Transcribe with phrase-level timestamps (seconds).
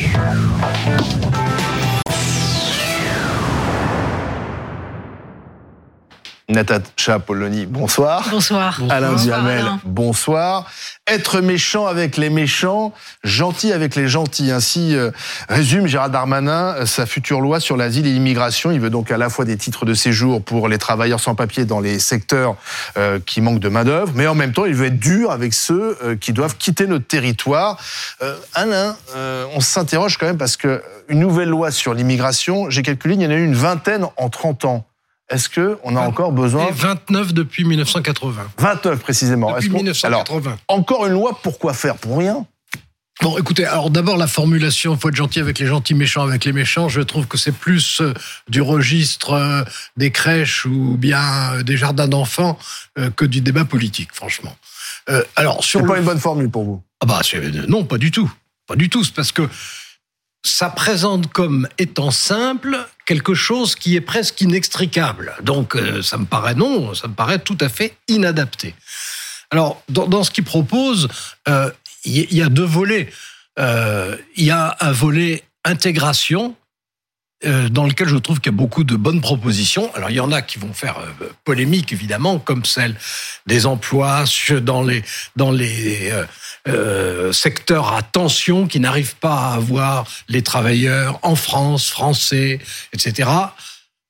[0.00, 1.47] Thank you.
[6.50, 8.26] Natacha Polony, bonsoir.
[8.30, 8.80] Bonsoir.
[8.88, 9.80] Alain Bonsoir, Duhamel, Alain.
[9.84, 10.70] bonsoir.
[11.06, 14.50] Être méchant avec les méchants, gentil avec les gentils.
[14.50, 15.10] Ainsi euh,
[15.50, 18.70] résume Gérald Darmanin euh, sa future loi sur l'asile et l'immigration.
[18.70, 21.66] Il veut donc à la fois des titres de séjour pour les travailleurs sans papier
[21.66, 22.56] dans les secteurs
[22.96, 25.98] euh, qui manquent de main-d'œuvre, mais en même temps, il veut être dur avec ceux
[26.02, 27.78] euh, qui doivent quitter notre territoire.
[28.22, 32.80] Euh, Alain, euh, on s'interroge quand même parce que une nouvelle loi sur l'immigration, j'ai
[32.82, 34.86] calculé, il y en a eu une vingtaine en 30 ans.
[35.30, 38.48] Est-ce que on a encore besoin Et 29 depuis 1980.
[38.58, 39.48] 29 précisément.
[39.52, 40.50] Depuis Est-ce qu'on- 1980.
[40.50, 42.46] Alors, encore une loi, pourquoi faire Pour rien?
[43.20, 46.52] Bon, écoutez, alors d'abord la formulation, faut être gentil avec les gentils, méchant avec les
[46.52, 46.88] méchants.
[46.88, 48.14] Je trouve que c'est plus euh,
[48.48, 49.64] du registre euh,
[49.96, 52.56] des crèches ou bien euh, des jardins d'enfants
[53.16, 54.56] que du débat politique, franchement.
[55.10, 56.82] Euh, alors sur le pas une bonne formule pour vous?
[57.00, 57.20] Ah bah
[57.66, 58.30] non, pas du tout.
[58.66, 59.02] Pas du tout.
[59.04, 59.48] C'est parce que
[60.44, 65.32] ça présente comme étant simple quelque chose qui est presque inextricable.
[65.42, 68.74] Donc euh, ça me paraît non, ça me paraît tout à fait inadapté.
[69.50, 71.08] Alors dans, ce qu'il propose,
[71.48, 71.70] euh,
[72.04, 73.08] il y, il y a deux volets.
[73.58, 76.54] Euh, Il y a un volet intégration
[77.44, 79.94] euh, dans lequel je trouve qu'il y a beaucoup de bonnes propositions.
[79.94, 82.96] Alors il y en a qui vont faire euh, polémique évidemment, comme celle
[83.46, 84.24] des emplois
[84.62, 85.04] dans les
[85.36, 86.12] dans les
[86.66, 92.58] euh, secteurs à tension qui n'arrivent pas à avoir les travailleurs en France, français,
[92.92, 93.28] etc.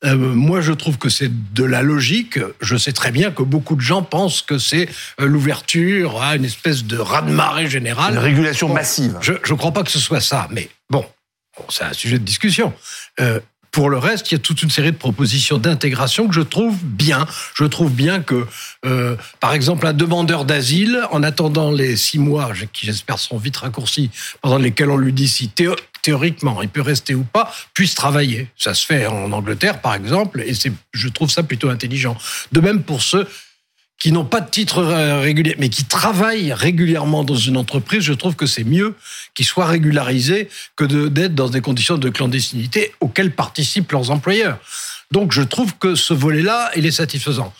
[0.04, 2.38] Euh, moi, je trouve que c'est de la logique.
[2.60, 6.84] Je sais très bien que beaucoup de gens pensent que c'est l'ouverture à une espèce
[6.84, 8.14] de raz-de-marée générale.
[8.14, 9.18] Une régulation Bon, massive.
[9.20, 10.68] Je ne crois pas que ce soit ça, mais
[11.68, 12.72] c'est un sujet de discussion.
[13.20, 16.40] Euh, pour le reste, il y a toute une série de propositions d'intégration que je
[16.40, 17.26] trouve bien.
[17.54, 18.46] Je trouve bien que,
[18.86, 23.58] euh, par exemple, un demandeur d'asile, en attendant les six mois, qui j'espère sont vite
[23.58, 27.94] raccourcis, pendant lesquels on lui dit si théo- théoriquement il peut rester ou pas, puisse
[27.94, 28.48] travailler.
[28.56, 30.54] Ça se fait en Angleterre, par exemple, et
[30.92, 32.16] je trouve ça plutôt intelligent.
[32.52, 33.28] De même pour ceux
[33.98, 34.82] qui n'ont pas de titre
[35.20, 38.94] régulier, mais qui travaillent régulièrement dans une entreprise, je trouve que c'est mieux
[39.34, 44.59] qu'ils soient régularisés que d'être dans des conditions de clandestinité auxquelles participent leurs employeurs.
[45.10, 47.53] Donc je trouve que ce volet-là, il est satisfaisant.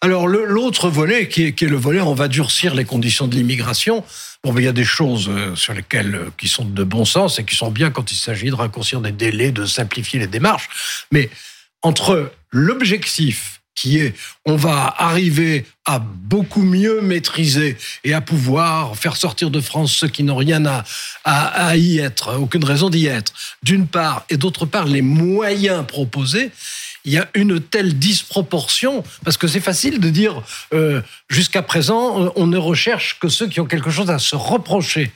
[0.00, 4.04] Alors l'autre volet, qui est, le volet, on va durcir les conditions de l'immigration.
[4.44, 7.38] Bon, il y a des choses euh, sur lesquelles euh, qui sont de bon sens
[7.38, 10.68] et qui sont bien quand il s'agit de raccourcir des délais, de simplifier les démarches.
[11.10, 11.30] Mais
[11.80, 14.14] entre l'objectif qui est
[14.44, 20.08] on va arriver à beaucoup mieux maîtriser et à pouvoir faire sortir de France ceux
[20.08, 20.84] qui n'ont rien à,
[21.24, 26.50] à, y être, aucune raison d'y être, d'une part, et d'autre part, les moyens proposés,
[27.04, 30.42] il y a une telle disproportion, parce que c'est facile de dire,
[30.72, 34.36] euh, jusqu'à présent, euh, on ne recherche que ceux qui ont quelque chose à se
[34.36, 35.12] reprocher.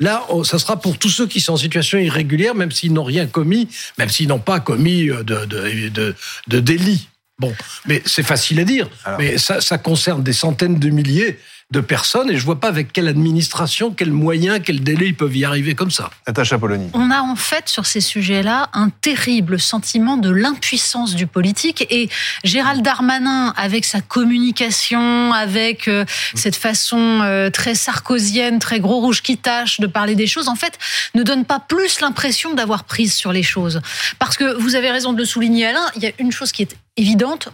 [0.00, 3.04] Là, on- ça sera pour tous ceux qui sont en situation irrégulière, même s'ils n'ont
[3.04, 6.14] rien commis, même s'ils n'ont pas commis euh, de, de, de,
[6.48, 7.08] de délit.
[7.38, 7.54] Bon,
[7.86, 8.88] mais c'est facile à dire.
[9.04, 9.20] Alors.
[9.20, 11.38] Mais ça, ça concerne des centaines de milliers
[11.70, 15.36] de personnes et je vois pas avec quelle administration, quels moyens, quels délais ils peuvent
[15.36, 16.08] y arriver comme ça.
[16.26, 16.88] Natacha Polony.
[16.94, 22.08] On a en fait sur ces sujets-là un terrible sentiment de l'impuissance du politique et
[22.42, 29.22] Gérald Darmanin avec sa communication, avec euh, cette façon euh, très sarkozienne, très gros rouge
[29.22, 30.78] qui tâche de parler des choses, en fait,
[31.14, 33.82] ne donne pas plus l'impression d'avoir prise sur les choses.
[34.18, 36.62] Parce que vous avez raison de le souligner, Alain, il y a une chose qui
[36.62, 37.50] est évidente,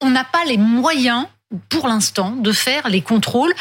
[0.00, 1.26] on n'a pas les moyens
[1.68, 3.52] pour l'instant de faire les contrôles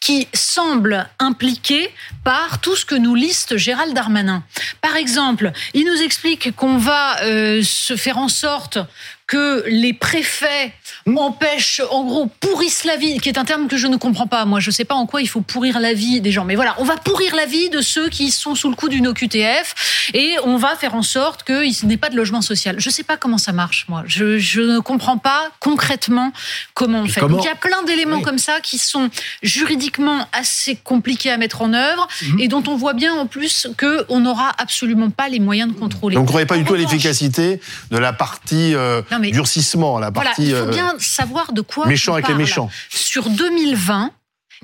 [0.00, 1.92] qui semblent impliqués
[2.24, 4.44] par tout ce que nous liste Gérald Darmanin.
[4.80, 8.78] Par exemple, il nous explique qu'on va euh, se faire en sorte
[9.26, 10.74] que les préfets
[11.16, 14.44] empêchent, en gros, pourrissent la vie, qui est un terme que je ne comprends pas.
[14.44, 16.44] Moi, je ne sais pas en quoi il faut pourrir la vie des gens.
[16.44, 19.06] Mais voilà, on va pourrir la vie de ceux qui sont sous le coup d'une
[19.08, 22.76] OQTF et on va faire en sorte qu'il n'ait pas de logement social.
[22.78, 24.02] Je ne sais pas comment ça marche, moi.
[24.06, 26.32] Je, je ne comprends pas concrètement
[26.74, 27.20] comment on Et fait.
[27.20, 28.22] comment- Donc, il y a plein d'éléments Oui.
[28.22, 29.10] comme ça qui sont
[29.42, 32.40] juridiquement assez compliqués à mettre en œuvre Mhm.
[32.40, 36.14] et dont on voit bien en plus qu'on n'aura absolument pas les moyens de contrôler.
[36.16, 37.60] Donc, vous ne croyez pas En du tout à l'efficacité
[37.90, 41.52] de la partie euh, Non, mais- durcissement, la Voilà, partie il faut euh, bien savoir
[41.52, 42.42] de quoi méchant on avec les parle.
[42.42, 42.70] méchants.
[42.90, 44.10] Sur 2020,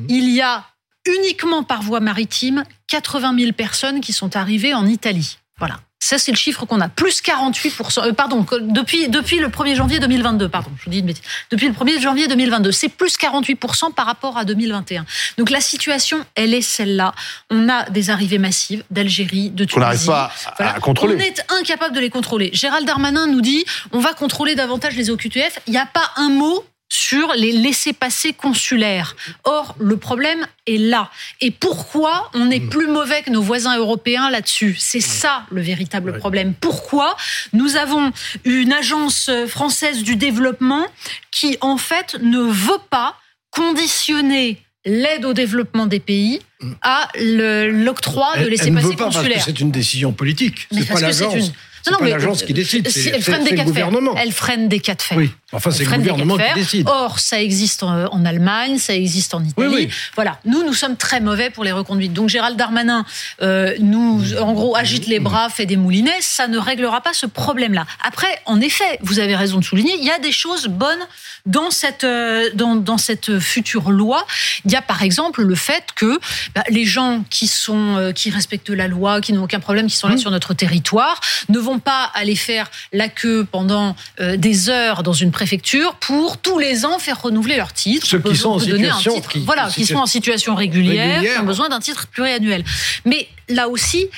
[0.09, 0.65] il y a
[1.07, 5.39] uniquement par voie maritime 80 000 personnes qui sont arrivées en Italie.
[5.59, 5.81] Voilà.
[6.07, 6.91] Ça, c'est le chiffre qu'on a.
[6.91, 8.07] Plus 48%.
[8.09, 10.51] euh, pardon, depuis, depuis le 1er janvier 2022.
[10.51, 11.23] Pardon, je vous dis une bêtise.
[11.51, 12.73] Depuis le 1er janvier 2022.
[12.73, 15.07] C'est plus 48% par rapport à 2021.
[15.39, 17.15] Donc la situation, elle est celle-là.
[17.51, 20.11] On a des arrivées massives d'Algérie, de Qu'on n'arrive Tunisie.
[20.11, 20.75] pas à, Voilà.
[20.75, 21.17] à contrôler.
[21.17, 22.51] On est incapable de les contrôler.
[22.53, 25.61] Gérald Darmanin nous dit on va contrôler davantage les OQTF.
[25.67, 26.63] Il n'y a pas un mot
[26.95, 29.17] sur les laissés-passer consulaires.
[29.43, 31.11] Or, le problème est là.
[31.41, 34.77] Et pourquoi on est plus mauvais que nos voisins européens là-dessus?
[34.79, 36.55] C'est ça le véritable problème.
[36.61, 37.17] Pourquoi
[37.53, 38.13] nous avons
[38.45, 40.87] une agence française du développement
[41.33, 43.17] qui, en fait, ne veut pas
[43.51, 46.41] conditionner l'aide au développement des pays
[46.83, 49.43] à l'octroi de laissez-passer consulaires.
[49.45, 50.69] C'est une décision politique.
[50.71, 51.53] C'est pas l'agence.
[51.85, 54.15] C'est pas l'agence qui décide, c'est le gouvernement.
[54.17, 55.17] Elle freine des cas de fait.
[55.17, 56.89] Oui, enfin c'est le gouvernement qui décide.
[56.89, 59.91] Or, ça existe en, Allemagne, ça existe en Italie.
[60.15, 62.13] Voilà, nous, nous sommes très mauvais pour les reconduites.
[62.13, 63.05] Donc Gérald Darmanin,
[63.43, 67.27] euh, nous, en gros, agite les bras, fait des moulinets, ça ne réglera pas ce
[67.27, 67.85] problème-là.
[68.03, 71.07] Après, en effet, vous avez raison de souligner, il y a des choses bonnes
[71.45, 74.27] dans cette, euh, dans, dans cette future loi.
[74.65, 76.19] Il y a par exemple le fait que
[76.55, 79.97] bah, les gens qui, sont, euh, qui respectent la loi, qui n'ont aucun problème, qui
[79.97, 80.19] sont là mmh.
[80.19, 81.21] sur notre territoire,
[81.51, 86.39] ne vont pas aller faire la queue pendant euh, des heures dans une préfecture pour
[86.39, 88.07] tous les ans faire renouveler leur titre.
[88.07, 91.81] Ceux qui sont en situation, voilà, qui sont en situation régulière, qui ont besoin d'un
[91.81, 92.65] titre pluriannuel.
[93.05, 94.09] Mais là aussi,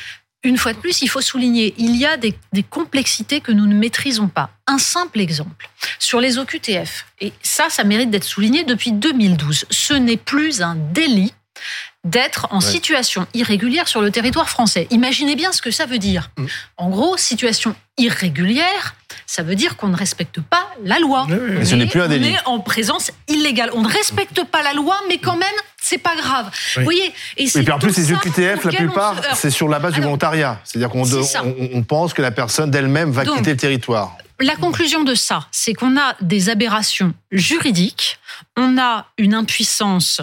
[0.42, 3.66] une fois de plus, il faut souligner, il y a des, des, complexités que nous
[3.66, 4.50] ne maîtrisons pas.
[4.66, 5.68] Un simple exemple,
[5.98, 10.76] sur les OQTF, et ça, ça mérite d'être souligné depuis 2012, ce n'est plus un
[10.76, 11.32] délit
[12.06, 14.86] d'être en situation irrégulière sur le territoire français.
[14.90, 16.30] Imaginez bien ce que ça veut dire.
[16.36, 16.46] Mm.
[16.76, 18.94] En gros, situation irrégulière,
[19.26, 21.26] ça veut dire qu'on ne respecte pas la loi.
[21.28, 22.28] Mais ce n'est plus un délit.
[22.28, 23.70] On est en présence illégale.
[23.74, 25.48] On ne respecte pas la loi, mais quand même,
[25.80, 26.50] c'est pas grave.
[26.76, 30.00] Vous voyez Et, puis en plus, les UQTF, la plupart, c'est sur la base du
[30.00, 30.60] volontariat.
[30.64, 31.04] C'est-à-dire qu'on
[31.74, 34.16] on, pense que la personne d'elle-même va quitter le territoire.
[34.38, 38.18] La conclusion de ça, c'est qu'on a des aberrations juridiques,
[38.56, 40.20] on a une impuissance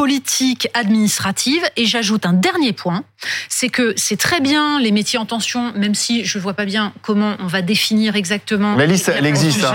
[0.00, 1.62] politique, administrative.
[1.76, 3.04] Et j'ajoute un dernier point,
[3.48, 6.64] c'est que c'est très bien les métiers en tension, même si je ne vois pas
[6.64, 8.76] bien comment on va définir exactement.
[8.76, 9.64] La liste, elle existe.
[9.64, 9.74] Hein.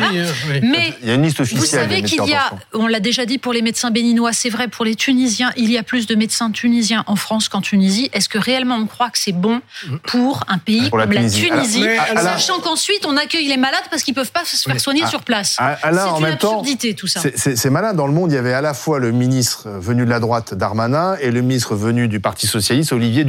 [0.62, 1.62] Mais il y a une liste officielle.
[1.62, 4.68] Vous savez qu'il y a, on l'a déjà dit pour les médecins béninois, c'est vrai
[4.68, 8.10] pour les Tunisiens, il y a plus de médecins tunisiens en France qu'en Tunisie.
[8.14, 9.62] Est-ce que réellement on croit que c'est bon
[10.08, 14.32] pour un pays comme la Tunisie, sachant qu'ensuite on accueille les malades parce qu'ils peuvent
[14.32, 17.22] pas se faire soigner sur place C'est une absurdité tout ça.
[17.36, 17.94] C'est malin.
[17.94, 20.54] Dans le monde, il y avait à la fois le ministre venu de la droite
[20.54, 23.24] Darmanin et le ministre venu du Parti socialiste Olivier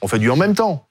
[0.00, 0.86] On fait du en même temps.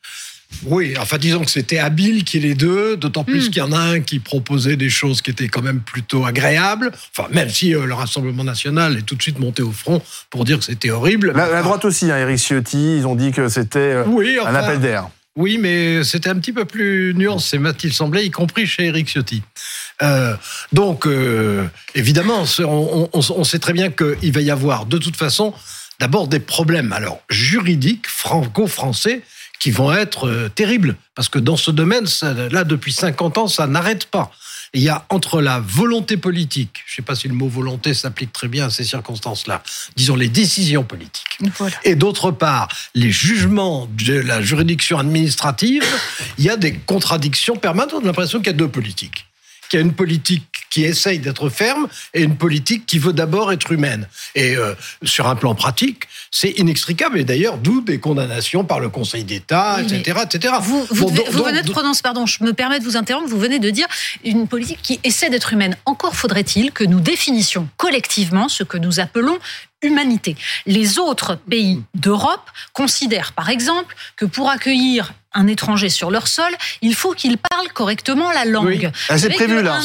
[0.65, 3.51] Oui, enfin disons que c'était habile qu'il y ait les deux, d'autant plus hmm.
[3.51, 6.91] qu'il y en a un qui proposait des choses qui étaient quand même plutôt agréables,
[7.11, 10.45] enfin même si euh, le Rassemblement national est tout de suite monté au front pour
[10.45, 11.33] dire que c'était horrible.
[11.35, 15.09] La, droite aussi, hein, Eric Ciotti, ils ont dit que c'était euh, un appel d'air.
[15.37, 19.43] Oui, mais c'était un petit peu plus nuancé, m'a-t-il semblé, y compris chez Eric Ciotti.
[20.01, 20.35] Euh,
[20.73, 25.53] donc, euh, évidemment, on, sait très bien qu'il va y avoir de toute façon
[25.99, 29.21] d'abord des problèmes alors juridiques franco-français
[29.59, 30.95] qui vont être euh, terribles.
[31.15, 32.05] Parce que dans ce domaine,
[32.51, 34.31] là depuis 50 ans, ça n'arrête pas.
[34.73, 37.93] Il y a entre la volonté politique, je ne sais pas si le mot volonté
[37.93, 39.63] s'applique très bien à ces circonstances-là,
[39.95, 41.39] disons les décisions politiques,
[41.85, 45.83] et d'autre part les jugements de la juridiction administrative,
[46.37, 47.93] il y a des contradictions permanentes.
[47.95, 49.25] On a l'impression qu'il y a deux politiques.
[49.69, 53.51] Qu'il y a une politique qui essaye d'être ferme et une politique qui veut d'abord
[53.51, 54.07] être humaine.
[54.35, 54.73] Et euh,
[55.03, 57.19] sur un plan pratique, c'est inextricable.
[57.19, 60.55] Et d'ailleurs, d'où des condamnations par le Conseil d'État, etc., etc.
[60.61, 63.69] Vous, vous, venez de prononcer, pardon, je me permets de vous interrompre, vous venez de
[63.69, 63.87] dire
[64.23, 65.77] une politique qui essaie d'être humaine.
[65.85, 69.37] Encore faudrait-il que nous définissions collectivement ce que nous appelons
[69.81, 70.35] humanité.
[70.65, 76.51] Les autres pays d'Europe considèrent par exemple que pour accueillir un étranger sur leur sol,
[76.81, 78.65] il faut qu'il parle correctement la langue.
[78.65, 78.87] Oui.
[79.07, 79.79] Ah, c'est prévu là.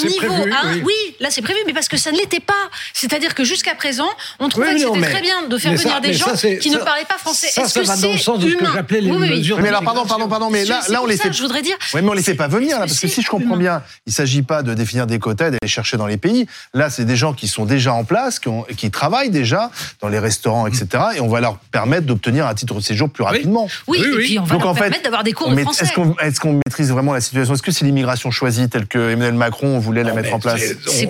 [0.84, 0.92] oui.
[1.20, 2.52] là c'est prévu, mais parce que ça ne l'était pas.
[2.94, 4.08] C'est-à-dire que jusqu'à présent,
[4.40, 7.18] on trouvait que c'était très bien de faire venir des gens qui ne parlaient pas
[7.18, 7.48] français.
[7.50, 9.58] Ça, ça va dans le sens de ce que j'appelais les mesures.
[9.60, 11.32] Mais alors, pardon, pardon, pardon, mais là, là, on les fait.
[11.32, 11.76] Je voudrais dire.
[11.94, 14.10] Oui, mais on les fait pas venir là, parce que si je comprends bien, il
[14.10, 16.46] ne s'agit pas de définir des quotas, d'aller chercher dans les pays.
[16.72, 20.18] Là, c'est des gens qui sont déjà en place, qui, qui travaillent déjà dans les
[20.18, 20.86] restaurants, etc.
[21.16, 23.68] Et on va leur permettre d'obtenir un titre de séjour plus rapidement.
[23.86, 25.86] Oui, et puis on va leur permettre d'avoir des cours de français.
[26.20, 27.54] Est-ce qu'on maîtrise vraiment la situation?
[27.54, 30.60] Est-ce que c'est l'immigration choisie telle que Emmanuel Macron voulait la mettre en place?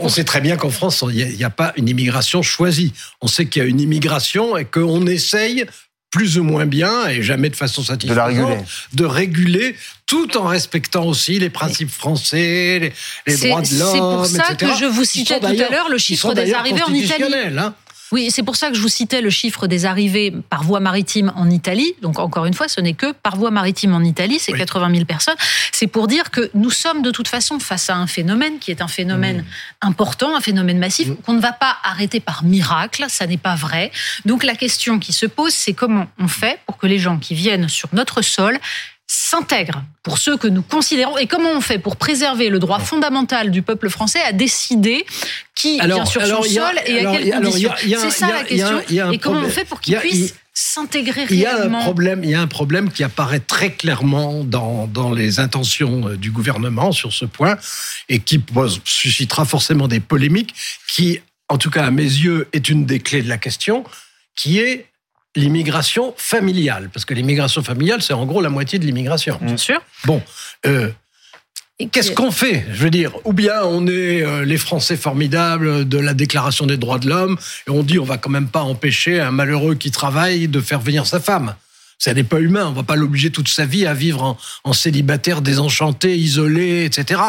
[0.01, 2.93] on, sait très bien qu'en France, il n'y a, pas une immigration choisie.
[3.21, 5.67] On sait qu'il y a une immigration et qu'on essaye
[6.11, 8.65] plus ou moins bien et jamais de façon satisfaisante de, réguler.
[8.93, 12.93] de réguler tout en respectant aussi les principes français,
[13.27, 15.97] les, droits de l'homme, C'est pour ça que je vous citais tout à l'heure le
[15.97, 17.25] chiffre des arrivées en Italie.
[17.57, 17.75] Hein.
[18.13, 21.33] Oui, c'est pour ça que je vous citais le chiffre des arrivées par voie maritime
[21.35, 21.95] en Italie.
[22.03, 25.05] Donc encore une fois, ce n'est que par voie maritime en Italie, c'est 80 000
[25.07, 25.35] personnes.
[25.73, 28.83] C'est pour dire que nous sommes de toute façon face à un phénomène qui est
[28.83, 29.45] un phénomène mmh.
[29.87, 31.17] important, un phénomène massif, mmh.
[31.25, 33.91] qu'on ne va pas arrêter par miracle, ça n'est pas vrai.
[34.27, 37.35] Donc la question qui se pose, c'est comment on fait pour que les gens qui
[37.35, 38.59] viennent sur notre sol
[39.07, 43.51] s'intègre pour ceux que nous considérons et comment on fait pour préserver le droit fondamental
[43.51, 45.05] du peuple français à décider
[45.55, 47.73] qui Alors- vient sur alors, son a- sol et alors, à quelles conditions.
[47.79, 48.95] C'est ça la il y a- question.
[48.97, 51.47] y a Et comment on fait pour Il y qu'ils a- puissent s'intégrer Il y
[51.47, 55.11] a un réellement problème, il y a un problème qui apparaît très clairement dans, dans
[55.13, 57.57] les intentions euh, du gouvernement sur ce point
[58.09, 60.55] et qui pose, suscitera forcément des polémiques,
[60.89, 63.83] qui, en tout cas à mes yeux, est une des clés de la question,
[64.37, 64.87] qui est
[65.37, 66.91] l'immigration familiale.
[66.93, 69.39] Parce que l'immigration familiale, c'est en gros la moitié de l'immigration.
[69.41, 69.81] Bien sûr.
[70.05, 70.23] Bon,
[70.67, 70.91] euh,
[71.91, 75.99] Qu'est-ce qu'on fait Je veux dire, ou bien on est euh, les Français formidables de
[75.99, 77.37] la Déclaration des droits de l'homme
[77.67, 80.81] et on dit on va quand même pas empêcher un malheureux qui travaille de faire
[80.81, 81.55] venir sa femme.
[81.99, 82.67] Ça n'est pas humain.
[82.67, 87.21] On va pas l'obliger toute sa vie à vivre en, en célibataire, désenchanté, isolé, etc.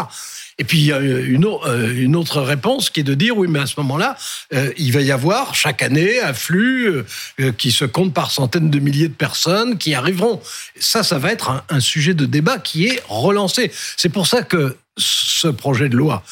[0.59, 3.65] Et puis a une, euh, une autre réponse qui est de dire oui, mais à
[3.65, 4.15] ce moment-là,
[4.53, 7.05] euh, il va y avoir chaque année un flux euh,
[7.39, 10.41] euh, qui se compte par centaines de milliers de personnes qui arriveront.
[10.79, 13.71] Ça, ça va être un, sujet de débat qui est relancé.
[13.97, 16.23] C'est pour ça que ce projet de loi,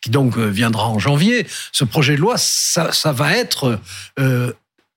[0.00, 3.78] qui donc euh, viendra en janvier, ce projet de loi, ça, va être
[4.18, 4.52] euh,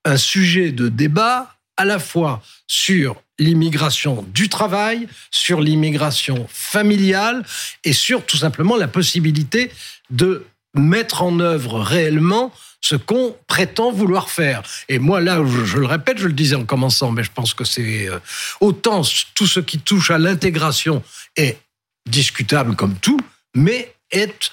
[0.05, 7.43] un sujet de débat à la fois sur l'immigration du travail, sur l'immigration familiale
[7.83, 9.71] et sur tout simplement la possibilité
[10.09, 14.61] de mettre en œuvre réellement ce qu'on prétend vouloir faire.
[14.87, 17.65] Et moi, là, je, le répète, je le disais en commençant, mais je pense que
[17.65, 18.19] c'est euh,
[18.61, 19.01] autant
[19.35, 21.03] tout ce qui touche à l'intégration
[21.35, 21.59] est
[22.07, 23.19] discutable comme tout,
[23.55, 24.51] mais est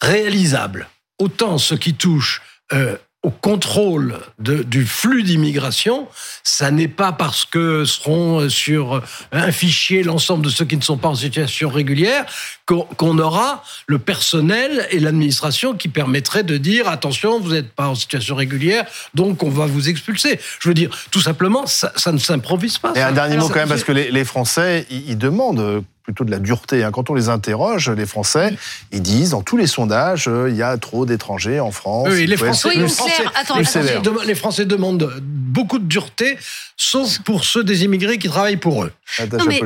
[0.00, 0.88] réalisable.
[1.18, 2.96] Autant ce qui touche euh,
[3.28, 6.08] au contrôle de- du flux d'immigration,
[6.42, 10.82] ça n'est pas parce que seront euh, sur un fichier l'ensemble de ceux qui ne
[10.82, 12.24] sont pas en situation régulière
[12.66, 17.94] qu'on aura le personnel et l'administration qui permettraient de dire attention, vous n'êtes pas en
[17.94, 20.38] situation régulière, donc on va vous expulser.
[20.60, 22.92] Je veux dire, tout simplement, ça, ça ne s'improvise pas.
[22.94, 23.08] Et ça.
[23.08, 26.24] un dernier mot quand même, parce que les, les Français, ils, ils demandent euh, plutôt
[26.24, 26.84] de la dureté.
[26.84, 26.90] hein.
[26.90, 28.56] Quand on les interroge, les Français,
[28.92, 32.08] ils disent dans tous les sondages, euh, il y a trop d'étrangers en France.
[32.10, 33.32] Oui, les Français, Soyons les plus- Français- clairs.
[33.34, 34.02] Attends, les attends, Français sévère.
[34.02, 36.38] dem- les Français demandent beaucoup de dureté,
[36.78, 38.92] sauf pour ceux des immigrés qui travaillent pour eux.
[39.30, 39.60] Non, mais-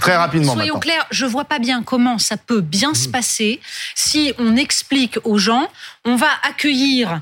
[0.00, 0.80] Très rapidement Soyons maintenant.
[0.80, 2.94] clairs, je vois pas bien comment ça peut bien Mmh.
[2.94, 3.60] se passer
[3.94, 5.68] si on explique aux gens,
[6.06, 7.20] on va accueillir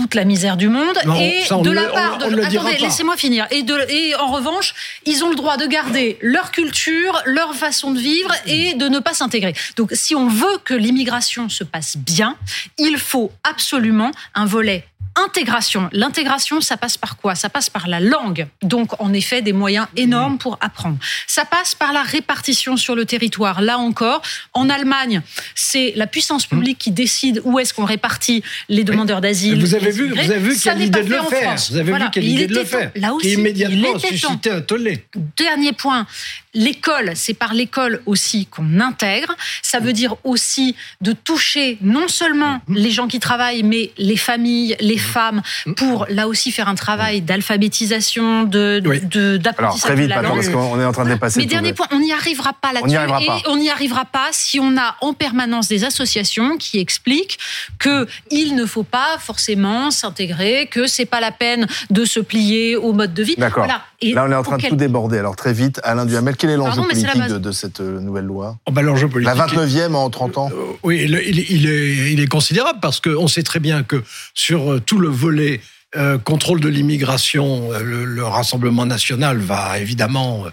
[0.00, 2.44] toute la misère du monde Non, et ça, de la le- part on- de on
[2.44, 3.46] attendez laissez-moi finir.
[3.50, 4.74] Et de et en revanche
[5.06, 8.98] ils ont le droit de garder leur culture leur façon de vivre et de ne
[8.98, 9.54] pas s'intégrer.
[9.76, 12.36] Donc si on veut que l'immigration se passe bien
[12.78, 14.84] il faut absolument un volet
[15.24, 15.88] intégration.
[15.92, 17.34] L'intégration, ça passe par quoi?
[17.34, 18.46] Ça passe par la langue.
[18.62, 20.98] Donc, en effet, des moyens énormes pour apprendre.
[21.26, 23.60] Ça passe par la répartition sur le territoire.
[23.60, 24.22] Là encore,
[24.54, 25.22] en Allemagne,
[25.54, 29.60] c'est la puissance publique qui décide où est-ce qu'on répartit les demandeurs d'asile.
[29.60, 31.56] Vous avez vu, vous avez vu Ça quelle n'est idée pas de le faire.
[31.70, 32.90] Vous avez vu quelle Il idée de le faire.
[32.96, 34.28] Là aussi, qui immédiatement il a était temps.
[34.28, 35.04] suscité un tollé.
[35.36, 36.06] Dernier point,
[36.54, 39.34] l'école, c'est par l'école aussi qu'on intègre.
[39.62, 42.76] Ça veut dire aussi de toucher non seulement Mhm.
[42.76, 45.42] les gens qui travaillent, mais les familles, les femmes,
[45.76, 49.00] pour là aussi faire un travail d'alphabétisation, de, Oui.
[49.02, 51.76] de Alors, très vite maintenant, parce qu'on est en train de dépasser Mais dernier de-
[51.76, 52.96] point, on n'y arrivera pas là-dessus.
[52.96, 57.38] Et on n'y arrivera pas si on a en permanence des associations qui expliquent
[57.78, 62.76] que il ne faut pas forcément s'intégrer, que c'est pas la peine de se plier
[62.76, 63.36] au mode de vie.
[63.36, 63.64] D'accord.
[63.64, 63.82] Voilà.
[64.02, 65.18] Là, on est en train de tout déborder.
[65.18, 68.56] Alors, très vite, Alain Duhamel, quel est l'enjeu politique de, cette euh, nouvelle loi?
[68.66, 69.34] Oh, bah, l'enjeu politique.
[69.36, 73.00] La 29e en 30 ans Euh, Oui, il, il- il est, il est considérable parce
[73.00, 74.02] qu'on sait très bien que
[74.34, 75.60] sur euh, tout le volet
[75.96, 80.44] euh, contrôle de l'immigration, le, le Rassemblement national va évidemment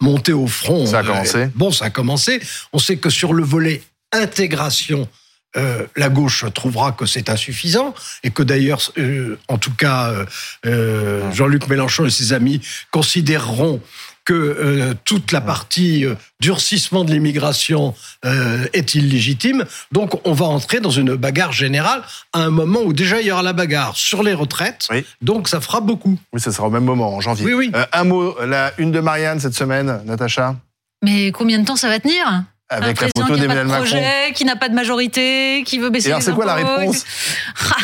[0.00, 0.86] monter au front.
[0.86, 1.36] Ça a commencé.
[1.38, 2.40] Euh, bon, ça a commencé.
[2.72, 3.82] On sait que sur le volet
[4.12, 5.08] intégration,
[5.56, 10.24] euh, la gauche trouvera que c'est insuffisant et que d'ailleurs, euh, en tout cas, euh,
[10.66, 12.60] euh, Jean-Luc Mélenchon et ses amis
[12.90, 13.80] considéreront
[14.24, 19.64] que euh, toute la partie euh, durcissement de l'immigration euh, est illégitime.
[19.92, 22.02] Donc on va entrer dans une bagarre générale
[22.32, 24.86] à un moment où déjà il y aura la bagarre sur les retraites.
[24.90, 25.04] Oui.
[25.20, 26.18] Donc ça fera beaucoup.
[26.32, 27.44] Oui, ce sera au même moment, en janvier.
[27.46, 27.70] Oui, oui.
[27.74, 30.56] Euh, un mot, la une de Marianne cette semaine, Natacha
[31.04, 32.26] Mais combien de temps ça va tenir?
[32.26, 33.84] Un Avec la président photo qui n'a pas d'Emmanuel de Macron.
[33.84, 36.54] projet, qui n'a pas de majorité, qui veut baisser Et alors, les c'est quoi la
[36.54, 37.04] réponse?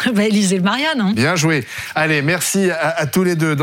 [0.07, 1.01] Ah, bah, Élisée Marianne.
[1.01, 1.13] Hein.
[1.15, 1.67] Bien joué.
[1.95, 3.55] Allez, merci à, à tous les deux.